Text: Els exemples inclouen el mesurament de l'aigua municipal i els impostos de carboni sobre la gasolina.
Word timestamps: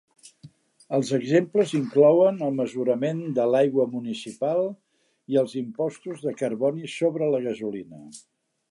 Els 0.97 1.09
exemples 1.17 1.73
inclouen 1.79 2.41
el 2.47 2.57
mesurament 2.61 3.21
de 3.41 3.45
l'aigua 3.51 3.87
municipal 3.93 4.65
i 5.35 5.41
els 5.45 5.55
impostos 5.63 6.27
de 6.29 6.37
carboni 6.43 6.95
sobre 6.99 7.31
la 7.37 7.47
gasolina. 7.51 8.07